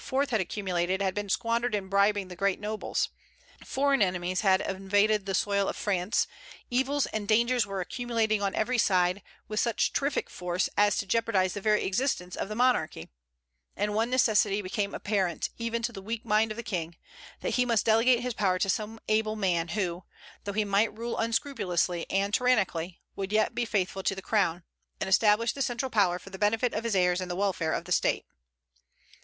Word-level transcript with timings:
had 0.31 0.41
accumulated 0.41 0.99
had 0.99 1.13
been 1.13 1.29
squandered 1.29 1.75
in 1.75 1.87
bribing 1.87 2.27
the 2.27 2.35
great 2.35 2.59
nobles; 2.59 3.09
foreign 3.63 4.01
enemies 4.01 4.41
had 4.41 4.59
invaded 4.59 5.27
the 5.27 5.35
soil 5.35 5.67
of 5.67 5.75
France; 5.75 6.25
evils 6.71 7.05
and 7.05 7.27
dangers 7.27 7.67
were 7.67 7.81
accumulating 7.81 8.41
on 8.41 8.55
every 8.55 8.79
side, 8.79 9.21
with 9.47 9.59
such 9.59 9.93
terrific 9.93 10.27
force 10.27 10.67
as 10.75 10.97
to 10.97 11.05
jeopardize 11.05 11.53
the 11.53 11.61
very 11.61 11.83
existence 11.83 12.35
of 12.35 12.49
the 12.49 12.55
monarchy; 12.55 13.09
and 13.75 13.93
one 13.93 14.09
necessity 14.09 14.59
became 14.59 14.95
apparent, 14.95 15.51
even 15.59 15.83
to 15.83 15.91
the 15.91 16.01
weak 16.01 16.25
mind 16.25 16.49
of 16.49 16.57
the 16.57 16.63
King, 16.63 16.95
that 17.41 17.51
he 17.53 17.63
must 17.63 17.85
delegate 17.85 18.21
his 18.21 18.33
power 18.33 18.57
to 18.57 18.71
some 18.71 18.99
able 19.07 19.35
man, 19.35 19.67
who, 19.67 20.03
though 20.45 20.53
he 20.53 20.65
might 20.65 20.97
rule 20.97 21.15
unscrupulously 21.19 22.09
and 22.09 22.33
tyrannically, 22.33 22.99
would 23.15 23.31
yet 23.31 23.53
be 23.53 23.65
faithful 23.65 24.01
to 24.01 24.15
the 24.15 24.21
crown, 24.23 24.63
and 24.99 25.07
establish 25.07 25.53
the 25.53 25.61
central 25.61 25.91
power 25.91 26.17
for 26.17 26.31
the 26.31 26.39
benefit 26.39 26.73
of 26.73 26.85
his 26.85 26.95
heirs 26.95 27.21
and 27.21 27.29
the 27.29 27.35
welfare 27.35 27.71
of 27.73 27.85
the 27.85 27.91
state. 27.91 28.25